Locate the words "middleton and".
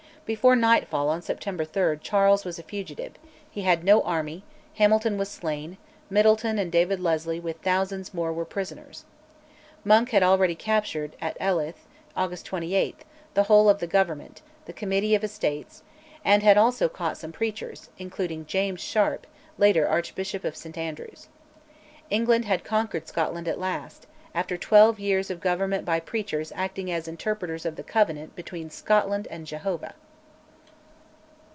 6.09-6.71